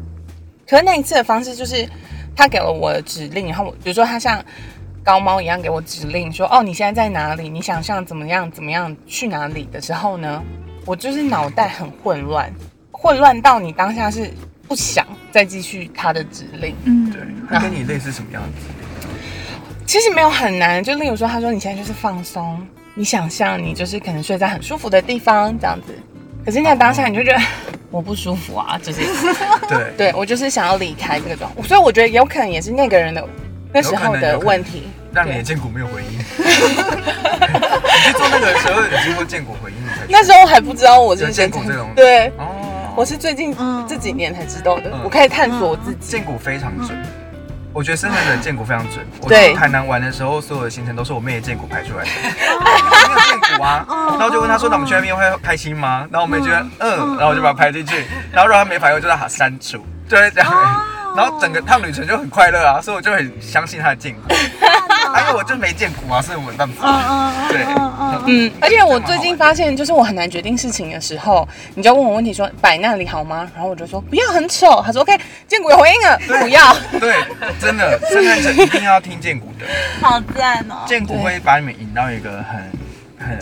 [0.68, 1.88] 可是那一次的方式就是
[2.36, 4.44] 他给了我的指令，然后比如说他像。
[5.04, 7.48] 高猫一样给我指令说：“哦，你现在在哪里？
[7.48, 8.52] 你想象怎么样？
[8.52, 10.44] 怎么样去哪里的时候呢？
[10.86, 12.52] 我就是脑袋很混乱，
[13.00, 14.34] 混乱到你当下是
[14.68, 16.76] 不想再继续他的指令。
[16.86, 17.22] 嗯，对。
[17.50, 18.68] 他跟你类似什么样子？
[19.86, 20.84] 其实没有很难。
[20.84, 22.60] 就例如说，他说你现在就是放松，
[22.96, 25.94] 你想象你就是可能睡在很舒服的地方这样子。
[26.44, 27.40] 可是你在当下你就觉得
[27.92, 29.02] 我不舒服啊，就是
[29.70, 31.52] 对对，我就是想要离开这个状。
[31.64, 33.24] 所以我觉得有可能也是那个人的
[33.72, 34.84] 那时候的问题。”
[35.14, 36.10] 让你的剑骨没有回音。
[36.12, 36.44] 你
[38.04, 40.06] 去做那个时候，你经过剑骨回应才。
[40.10, 41.90] 那时候还不知道我是剑骨这种。
[41.96, 42.67] 对，哦，
[42.98, 43.56] 我是最近
[43.88, 44.92] 这几年才知道的。
[45.04, 46.10] 我开始探索我自己。
[46.18, 46.98] 建股非常准，
[47.72, 49.06] 我觉得深圳的建股非常准。
[49.22, 52.10] 我去台南玩的时候，所有的行程都是我妹的建股排出来的。
[53.08, 53.86] 没有建股啊，
[54.18, 58.04] 然后就问她说：“那我们去那边会开心吗？”然后我妹觉得嗯，然后我就把它排进去。
[58.32, 60.52] 然后如果他没排，我就让他删除，就是这样。
[61.16, 64.22] 然后整个趟旅程就很快乐啊，所以我就很相信她的剑骨。
[65.20, 66.86] 因为我就没见过啊，所以我没办法。
[66.86, 67.66] 嗯嗯对，
[68.26, 73.50] 嗯，而且我最近发现，就是我很难决定事情的时候，你就问我问题说摆那里好吗？
[73.54, 74.82] 然后我就说不要，很丑。
[74.86, 75.18] 他说 OK，
[75.48, 76.74] 剑骨有回应了，不要。
[77.00, 77.16] 对，
[77.60, 79.66] 真的，圣诞节一定要听剑骨的。
[80.02, 80.86] 好赞哦！
[80.88, 82.62] 剑骨会把你们引到一个很。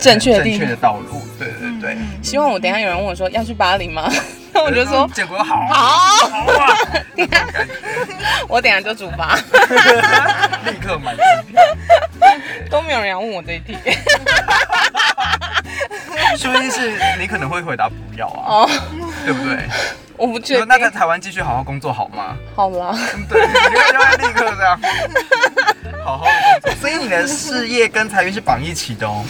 [0.00, 1.96] 正确正确的道路，对对对。
[2.22, 4.10] 希望我等下有人问我说要去巴黎吗？
[4.56, 6.76] 那我就说建国好，好，好啊。
[8.48, 9.34] 我等下就出发，
[10.64, 11.20] 立刻买机
[11.52, 11.62] 票。
[12.70, 13.76] 都没有人要问我这一题，
[16.38, 18.70] 说不定是你可能会回答不要啊，哦，
[19.24, 19.68] 对不对？
[20.16, 20.66] 我不确定。
[20.66, 22.36] 那在台湾继续好好工作好吗？
[22.54, 22.96] 好了，
[23.28, 23.48] 对，因
[23.98, 24.80] 为立刻这样。
[26.04, 26.30] 好好的
[26.62, 29.24] 工作，所以你的事业跟财运是绑一起的哦。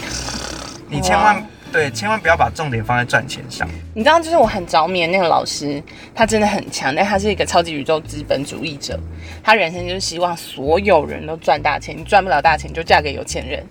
[0.88, 1.44] 你千万
[1.76, 3.68] 对，千万不要把重点放在赚钱上。
[3.92, 5.82] 你知道，就是我很着迷的那个老师，
[6.14, 8.98] 他真的很强，但他是一个超级宇宙资本主义者。
[9.44, 13.62] 他人生就是希望所有人都赚大钱，你赚不了大钱就嫁给有钱人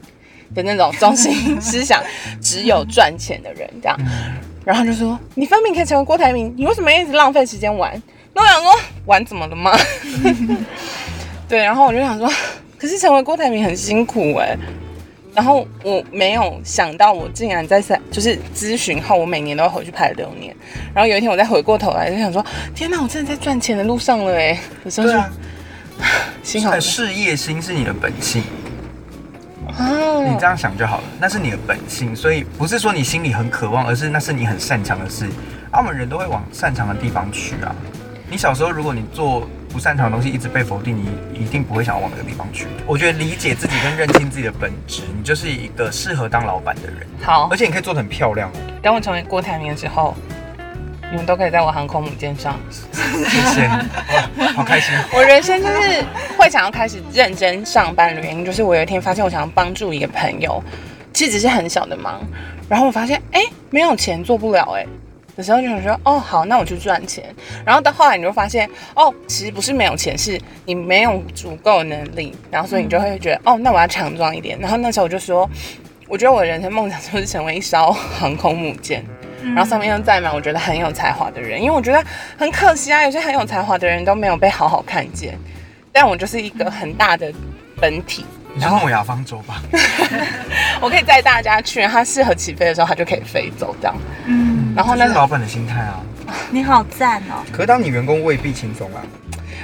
[0.54, 2.00] 的那种中心思想，
[2.40, 4.00] 只有赚钱的人这样。
[4.64, 8.00] 然后就说：“你分明可以成为郭台铭，你为什么一直浪费时间玩？”
[8.36, 8.72] 那我想说，
[9.06, 9.72] 玩怎么了吗？
[11.50, 12.32] 对，然后我就想说。
[12.78, 14.56] 可是成为郭台铭很辛苦哎，
[15.36, 20.56] 然后我没有想到，我竟然在三就是咨询后，我每年都要回去拍六年。
[20.94, 22.44] 然后有一天我再回过头来，就想说：
[22.74, 24.58] 天哪，我真的在赚钱的路上了哎！
[24.86, 25.14] 有时候就
[26.42, 26.80] 心好。
[26.80, 28.44] 事业心是你的本性
[29.78, 35.28] 哦，你这样想就好了，那是你的本性，所以不是说你心里很渴望，而是那是你很擅长的事。
[35.74, 37.76] 我们人都会往擅长的地方去啊。
[38.32, 39.46] 你小时候如果你做。
[39.76, 42.66] 不擅长的东西一直被否定，你一定不会想要往那个地方去。
[42.88, 47.06] 我觉得理解自己跟认清自己的本质，你就是一个适合当老板的人。
[47.22, 48.50] 好，而且你可以做的很漂亮。
[48.82, 50.16] 等我成为郭台铭的时候，
[51.12, 52.58] 你们都可以在我航空母舰上。
[52.72, 53.68] 谢谢，
[54.54, 54.96] 好开心。
[55.12, 56.06] 我人生就是
[56.38, 60.64] 会想要开始认真上班的原因，就是我有一天发现我想要帮助一个朋友，
[61.12, 62.22] 其实只是很小的忙，
[62.70, 64.86] 然后我发现哎，没有钱做不了哎。
[65.36, 67.24] 的时候就想说，哦，好，那我去赚钱。
[67.66, 72.36] 然后到后来你就发现，哦，其实不是没有钱，是你没有足够能力。
[72.50, 74.58] 然后所以你就会觉得，哦，那我要强壮一点。
[74.60, 75.50] 然后那时候我就说，
[76.08, 79.04] 我觉得我的人生梦想就是成为一艘 航空母舰，
[79.44, 81.62] 然后上面又载满我觉得很有才华的人。
[81.62, 82.04] 因为我觉得
[82.38, 85.38] 很可惜啊，有些很有才华的人都没有被好好看见。
[85.92, 87.32] 但我就是一个很大的
[87.80, 88.26] 本体。
[88.54, 89.62] 你是诺亚方舟吧？
[90.80, 93.96] 我可以载大家去，它适合起飞的时候，它就可以飞走，这样。
[94.26, 94.55] 嗯。
[94.76, 96.02] 然后那是老板的心态啊。
[96.52, 97.46] 你好赞哦！
[97.52, 99.02] 可是当你员工未必轻松啊。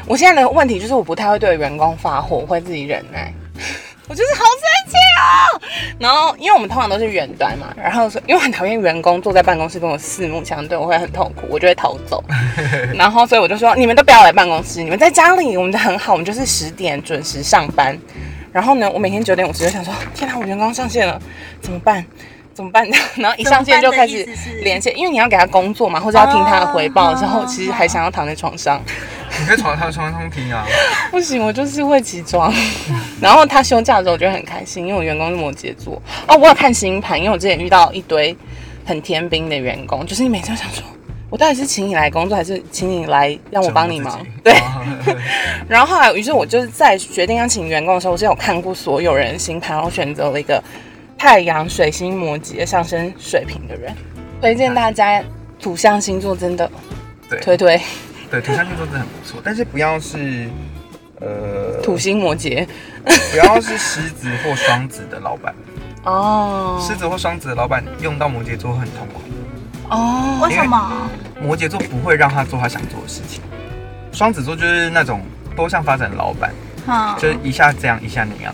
[0.06, 3.34] 我现在的问题就是我不太会对员工发火，我会自己忍耐。
[4.08, 5.62] 我就是好生气哦。
[6.00, 12.24] 然后因为我们通常都是远端嘛，然后因为很讨厌员工坐在办公室跟我四目相对，我会很痛苦，我就会逃走。
[12.96, 17.98] 然后所以我就说你们都不要来办公室，你们在家里我们就很好，我们就是十点准时上班。
[18.52, 21.22] 然后呢，我每天九点五十就想说，天哪，我员工上线了，
[21.62, 22.06] 怎么办？
[22.54, 22.98] 怎么办呢？
[23.18, 24.28] 然后一上线就开始
[24.62, 28.82] 连线，因为你要给他工作嘛，或者要听他的回报的时候，其实还想要躺在床上。
[29.40, 30.66] 你可以躺在床上听啊。
[31.10, 32.54] 不行，我就是会起床。
[33.22, 36.02] 然后他休假的时候，我觉得很开心，因为我员工是摩羯座。
[36.28, 38.36] 哦，我有看星盘，因为我之前遇到一堆
[38.86, 40.84] 很天兵的员工，就是你每次都想说，
[41.30, 44.20] 我到底是请你来工作，还是请你来让我帮你忙？
[44.44, 44.54] 对。
[45.70, 50.62] 然后后来，于是我就是在决定要请员工的时候，我是有看过所有人星盘，然后选择了一个。
[51.22, 53.96] 太阳、水星、摩羯上升水平的人，
[54.42, 55.24] 推荐大家
[55.60, 56.68] 土象星座，真的，
[57.30, 57.80] 对，推推，
[58.32, 60.50] 对，土象星座真的很不错，但是不要是
[61.20, 62.68] 呃土星摩羯，
[63.32, 65.54] 不要是狮子或双子的老板。
[66.06, 69.22] 哦，狮子或双子的老板用到摩羯座会很痛苦。
[69.92, 71.08] 哦，为什么？
[71.40, 73.44] 摩羯座不会让他做他想做的事情，
[74.12, 75.22] 双子座就是那种
[75.56, 76.52] 多项发展的老板，
[77.20, 78.52] 就是一下这样，一下那样。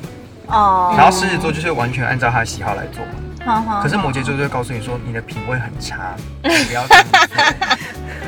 [0.47, 3.12] 哦，然后狮子座就是完全按照他的喜好来做嘛。
[3.81, 7.17] 可是摩羯座就会告诉你说，你的品味很差，你不要这样做。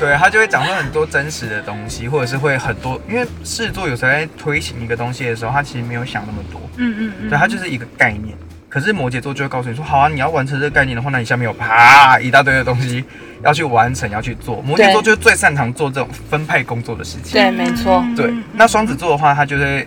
[0.00, 6.58] 对他就会讲出很多真实的东西，或者是会很多，因为狮子座有时候在推行一个东西的时候，他其实没有想那么多。
[6.76, 7.28] 嗯嗯嗯。
[7.28, 8.34] 对他就是一个概念，
[8.70, 13.04] 可是摩羯座就会告诉你说，好啊，你要完成这个概念的话，那你下面有啪一大堆的东西
[13.44, 14.62] 要去完成，要去做。
[14.62, 17.32] 摩羯座就是最擅长做这种分派工作的事情。
[17.32, 18.02] 对，没错。
[18.16, 19.86] 对，那双子座的话，他就会。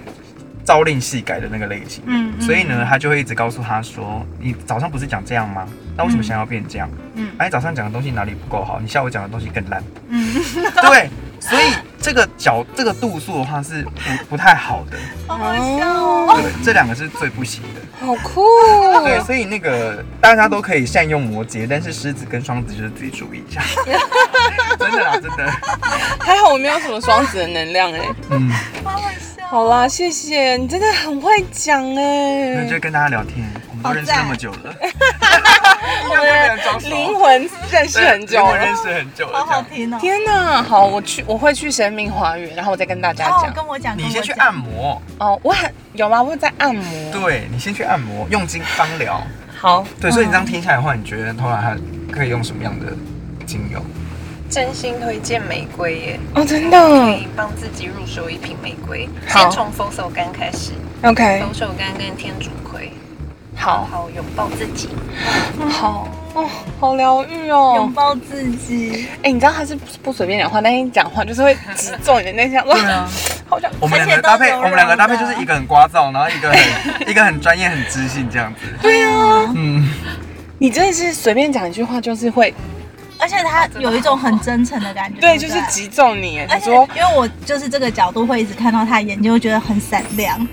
[0.65, 5.67] 朝令夕改的那个类型，嗯，所以呢，他就会一直告诉他说：“你早上不是讲这样吗？
[5.95, 6.89] 那为什么想要变这样？
[7.15, 8.79] 嗯，哎，早上讲的东西哪里不够好？
[8.79, 9.83] 你下午讲的东西更烂。
[10.07, 10.33] 嗯，
[10.81, 14.97] 对，所以这个角这个度数的话是不不太好的。
[15.27, 16.39] 好笑哦。
[16.41, 18.05] 对，这两个是最不行的。
[18.05, 18.41] 好酷。
[19.03, 23.61] 对，所以那个大家都可以善用摩羯，但是狮子跟双子就是自己注意一下。
[24.79, 25.51] 真的啦，真的。
[26.19, 27.99] 还好我没有什么双子的能量哎。
[28.29, 28.49] 嗯。
[29.53, 32.55] 好啦，谢谢你，真的很会讲哎。
[32.55, 34.73] 那就跟大家聊天，我们都认识那么久了，
[36.89, 39.99] 灵魂认识很久，我认识很久了，好好听哦。
[40.01, 43.53] 天哪，好，我去，我会去神明花园，然后我再跟大家讲。
[43.53, 45.39] 跟我讲，你先去按摩哦。
[45.43, 46.23] 我很有吗？
[46.23, 47.11] 我在按摩。
[47.11, 49.21] 对你先去按摩，用精芳疗。
[49.55, 51.77] 好，对，所以你这样听下来的话，你觉得通常还
[52.11, 52.87] 可以用什么样的
[53.45, 53.79] 精油？
[54.53, 56.19] 真心推荐玫瑰耶！
[56.35, 59.09] 哦，真的可以帮自己入手一瓶玫瑰。
[59.27, 60.73] 先从佛手柑开始。
[61.01, 61.41] OK。
[61.41, 62.91] 佛手柑跟天竺葵。
[63.55, 64.89] 好好拥抱自己。
[65.71, 66.47] 好哦，
[66.79, 67.73] 好疗愈哦。
[67.77, 69.07] 拥抱自己。
[69.23, 72.61] 哎，你知道他是不随便讲话，但一讲话就是会击中你的内心。
[72.61, 73.09] 对啊。
[73.49, 78.59] 好像我们两个搭配，我们两个搭配就是一个很聒噪，然后一个很 一个很专业、很知性这样子。
[78.83, 79.51] 对啊。
[79.55, 79.89] 嗯。
[80.59, 82.53] 你真的是随便讲一句话，就是会。
[83.23, 86.41] 而且他有一种很真诚的感觉，对，就是击中你。
[86.41, 90.45] 而且因为我就是这个角度会一直看到他眼睛，会觉得很闪亮。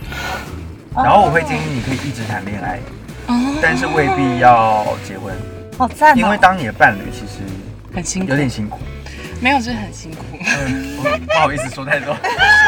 [0.94, 2.78] 然后我会建议你可以一直谈恋爱，
[3.60, 5.34] 但是未必要结婚。
[5.76, 6.16] 好赞！
[6.16, 7.42] 因为当你的伴侣其实
[7.92, 8.78] 很辛苦，有点辛苦。
[9.40, 10.18] 没有，就是很辛苦。
[10.40, 12.16] 嗯 不好意思说太多。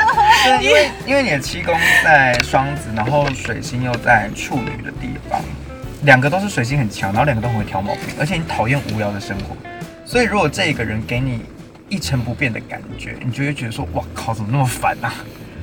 [0.60, 5.40] 因为因为你的七宫在双子，然后水星又在处女的地方，
[6.02, 9.56] 两个都是水星很强，然后两个都很会挑毛病，而且你讨厌无聊的生活。
[10.12, 11.40] 所以，如果这个人给你
[11.88, 15.14] 一成不变的感觉，你就会觉得说：“哇靠，怎么那么烦啊？”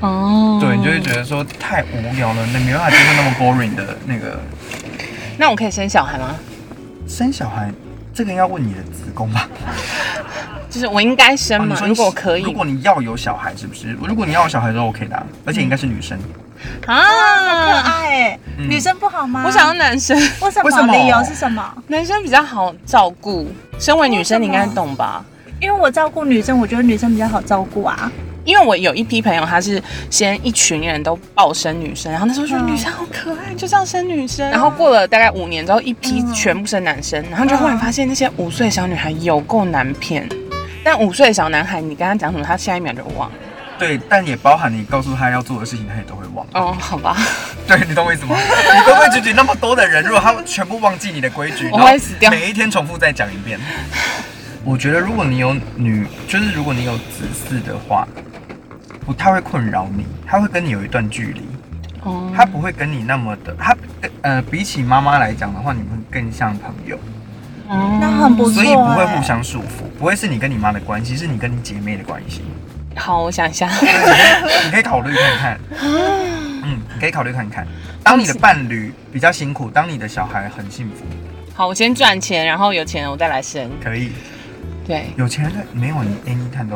[0.02, 4.40] 哦，对你就会觉得说太无聊了，你没办法接受那么 boring 的那个。
[5.38, 6.36] 那我可以生小孩吗？
[7.08, 7.72] 生小孩，
[8.12, 9.48] 这个应该问你的子宫吧。
[10.70, 11.76] 就是我应该生吗？
[11.86, 13.98] 如果可以，如果你要有小孩，是不是？
[14.08, 16.18] 如果你要有小孩都 OK 的，而且应该是女生。
[16.86, 18.38] 啊，好可爱！
[18.58, 19.44] 女生不好吗？
[19.46, 20.16] 我想要男生。
[20.42, 20.94] 为什么？
[20.94, 21.74] 理由是什么？
[21.88, 23.48] 男生比较好照顾。
[23.80, 25.24] 身为女生，你应该懂吧？
[25.62, 28.12] 因为我照顾女生，我觉得女生比较好照顾啊。
[28.46, 34.50] 因为我有一批朋友，他是先一群人都抱生女生，然后那时候觉得女生好可爱，就这样生女生。
[34.50, 40.28] 然后过了大概五年之后，一批全部生男生，然后就忽然发现那些五岁小女孩有够难骗。
[40.84, 43.36] 但五岁小男孩，你跟他讲什么，他下一秒就忘了。
[43.78, 46.46] 对，但也包含你告诉他要做的事情，他也都会忘。
[46.54, 47.16] 哦，好吧。
[47.68, 48.36] 对你懂我意思吗？
[48.38, 52.30] 你规规矩矩那么多的人，如果他们全部忘记你的规矩，我会死掉。
[52.32, 53.60] 每一天重复再讲一遍。
[54.66, 58.06] 我觉得如果你有女，就是如果你有子嗣的话，
[59.06, 61.42] 不太会困扰你，他会跟你有一段距离。
[62.04, 62.30] 哦。
[62.36, 63.78] 他不会跟你那么的，他
[64.24, 67.00] 呃，比起妈妈来讲的话，你们更像朋友。
[67.70, 72.42] 那很不错，所以不会互相束缚，不会是你跟你妈的关系，是你跟你姐妹的关系。
[72.96, 73.70] 好，我想一下，
[74.66, 75.60] 你可以考虑看看。
[76.64, 77.66] 嗯，你可以考虑看看。
[78.04, 81.06] 当你的伴侣比较辛苦，当你的小孩很幸福。
[81.54, 83.70] 好，我先赚钱，然后有钱了我再来生。
[83.84, 84.12] 可以。
[84.88, 86.76] 对，有钱人没有你 any 看都。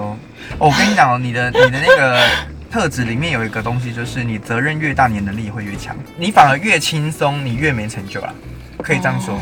[0.60, 2.21] 哦，我跟你讲哦，你的你的那个
[2.69, 5.95] 特质里面有一个东西，就是你责任越大，你的能力会越强。
[6.17, 8.32] 你反而越轻松，你越没成就啊，
[8.77, 9.39] 可以这样说。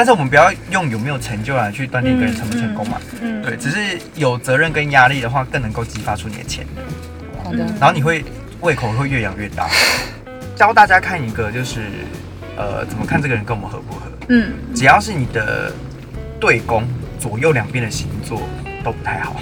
[0.00, 2.98] 但是我们不要用有没有成就来去断定一个人成不成功嘛。
[3.20, 3.42] 嗯。
[3.42, 7.44] 对，只是有责任跟压力的话，更能够激发出你的潜能。
[7.44, 7.58] 好的。
[7.78, 8.24] 然后你会
[8.62, 9.68] 胃口会越养越大。
[10.56, 11.82] 教大家看一个，就是
[12.56, 14.00] 呃，怎么看这个人跟我们合不合？
[14.30, 14.54] 嗯。
[14.74, 15.70] 只要是你的
[16.40, 16.82] 对宫
[17.18, 18.40] 左右两边的星座
[18.82, 19.36] 都不太好。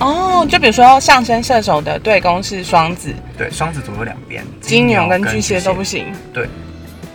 [0.00, 3.10] 哦，就比如说上升射手的对宫是双子。
[3.38, 4.44] 对，双子左右两边。
[4.60, 6.12] 金牛跟巨蟹都不行。
[6.34, 6.46] 对。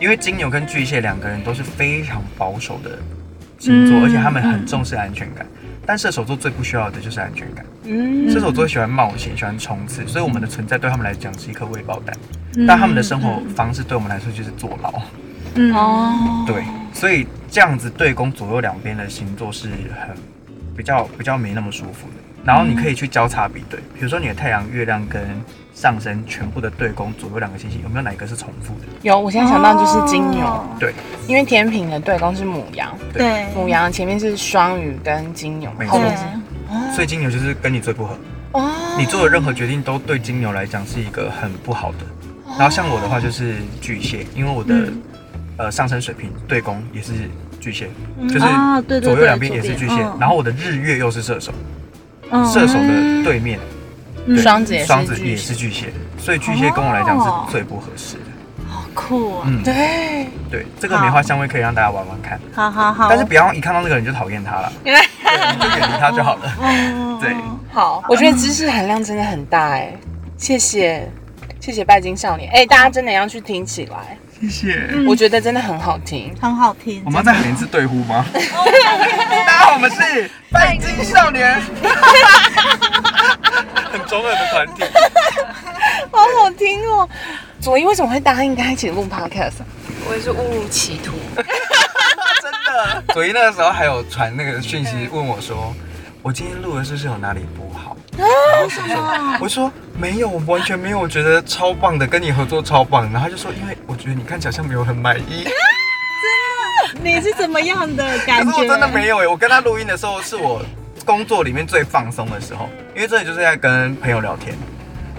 [0.04, 3.00] 因为金牛跟巨蟹两个人都是非常保守的
[3.58, 5.48] 星座，而且他们很重视安全感。
[5.86, 7.66] 但射手座最不需要的就是安全感。
[7.86, 12.14] 嗯，射手座喜欢冒险，喜欢冲刺，所以我们的存在对他们来讲是一颗未爆弹。
[12.68, 14.94] 但他们的生活方式对我们来说就是坐牢。
[15.56, 20.14] 嗯哦，对，所以这样子对攻左右两边的星座是很
[20.76, 22.16] 比较比较没那么舒服的。
[22.44, 25.22] 然后你可以去交叉比对，比如说你的太阳、月亮跟
[25.74, 28.88] 上升全部的对宫左右两个星星，有没有哪一个是重复的？
[29.02, 30.64] 有，我现在想到就是金牛。
[30.80, 30.94] 对，
[31.28, 32.96] 因为天平的对宫是母羊。
[33.12, 36.24] 对，母羊前面是双鱼跟金牛，后面是。
[36.96, 38.18] 所以金牛就是跟你最不合。
[38.54, 38.72] 哦。
[38.98, 41.98] 你做的任何决定都对金牛来讲是一个很不好的。
[42.58, 44.90] 然后像我的话就是巨蟹，因为我的
[45.58, 47.14] 呃上升水平对宫也是
[47.60, 47.90] 巨蟹，
[48.30, 49.96] 就是左右两边也是巨蟹。
[50.20, 51.52] 然后我的日月又是射手。
[52.52, 53.60] 射手的对面，
[54.42, 58.22] 双子双子也是巨蟹，所以巨蟹跟我来讲是最不合适的。
[58.70, 59.44] 好酷啊！
[59.48, 62.40] 嗯，对对，这个梅花香味可以让大家玩玩看。
[62.56, 67.20] 好好好，但是不要一看到那个人就讨厌他了， 对，你就远离他就好了。
[67.20, 67.36] 对，
[67.72, 69.94] 好，我觉得知识含量真的很大哎，
[70.38, 71.12] 谢谢
[71.60, 74.18] 谢谢拜金少年，哎，大家真的要去听起来。
[74.42, 77.02] 谢谢，我觉得真的很好听，很好听。
[77.06, 78.26] 我们要再喊一次对呼吗？
[78.34, 78.40] 大
[79.46, 81.62] 家好，我们是拜金少年，
[83.92, 84.84] 很中二的团体，
[86.12, 87.08] 好好听哦。
[87.60, 89.62] 左一为什么会答应跟他一起录 podcast？
[90.08, 93.04] 我也是误入歧途， 真的。
[93.14, 95.74] 左一那个时候还有传那个讯息问我说。
[96.22, 97.98] 我今天录的是不是有哪里不好？
[98.18, 99.38] 然后什么？
[99.42, 103.04] 我说没有，完全没有，我觉得超棒的，跟你合作超棒。
[103.12, 105.44] 然后他就说，因为我觉得你看起来像没有很满意。
[105.44, 107.10] 真的？
[107.10, 108.46] 你是怎么样的感觉？
[108.46, 110.62] 可是我真的没有哎，我跟他录音的时候是我
[111.06, 114.56] 工作里面最放松的时候，因为这里就是在跟朋友聊天。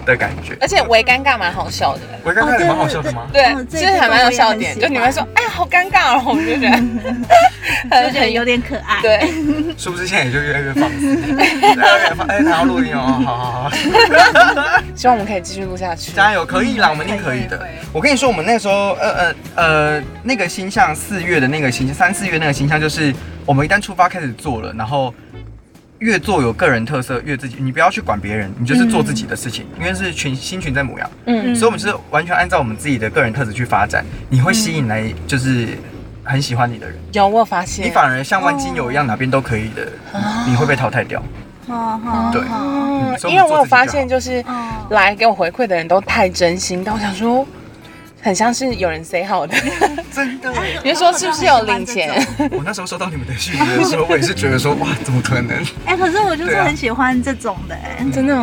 [0.05, 3.27] 的感觉，而且微尴尬蛮好笑的，微尴尬蛮好笑的吗？
[3.33, 6.69] 对，其实还蛮有笑点，就你们说，哎呀，好尴尬哦，我就觉
[7.89, 9.01] 得， 就觉得有点可爱。
[9.01, 9.27] 对，
[9.75, 11.07] 是不是现在也就越来越放肆？
[11.15, 13.71] 越来越放，哎，他要录音哦，好好好，
[14.93, 17.59] 希望我们可以继续录下去，加油，可以啦，我们一定可以的。
[17.91, 23.11] 我跟你说，我们那时候，呃呃呃，那个星象四月的那个星象，三四月那个星象，就是
[23.43, 25.11] 我们一旦出发开始做了，然后。
[25.99, 27.55] 越做有个人特色，越自己。
[27.59, 29.65] 你不要去管别人，你就是做自己的事情。
[29.79, 34.05] 因为是群新群在模样，嗯，所以我们是完全按照我们自己的个人特质去发展。
[34.29, 35.69] 你会吸引来就是
[36.23, 36.97] 很喜欢你的人。
[37.13, 39.87] 有我发现，你反而像万金油一样，哪边都可以的，
[40.47, 41.23] 你会被淘汰掉。
[42.31, 42.41] 对，
[43.31, 44.43] 因为我有发现，就是
[44.89, 47.47] 来给我回馈的人都太真心，但我想说。
[48.25, 49.55] 很像是有人 say 好的，
[50.11, 50.51] 真的。
[50.83, 52.11] 你说是不是有零钱？
[52.49, 55.63] 我那时候收到你们的讯息的时候，我也是觉得说，哇，怎么可能？
[55.85, 58.33] 哎，可是我就是很喜欢这种的，哎，真的。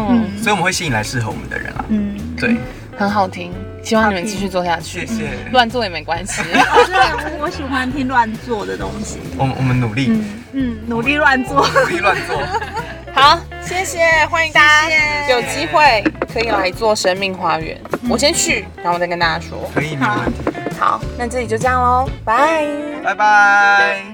[0.41, 1.85] 所以我们会吸引来适合我们的人啊。
[1.89, 2.55] 嗯，对，
[2.97, 3.51] 很好听，
[3.83, 5.05] 希望你们继续做下去。
[5.05, 5.31] 谢谢。
[5.51, 6.43] 乱做也没关系。
[6.47, 9.19] 对，我喜欢听乱做的东西。
[9.37, 10.13] 我我们努力，
[10.53, 12.41] 嗯，努力乱做，努力乱做。
[13.15, 17.79] 好，谢谢，欢迎大家有机会可以来做生命花园。
[18.09, 19.71] 我先去，然后我再跟大家说。
[19.75, 20.79] 可以，没问题。
[20.81, 22.67] 好，那这里就这样喽，拜
[23.05, 24.12] 拜拜。